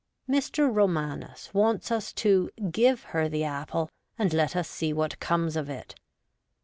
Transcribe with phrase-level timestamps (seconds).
[0.27, 0.67] Mr.
[0.67, 2.49] Romanes wants us to'
[2.81, 5.93] give her the apple,, and let us see what comes of it.'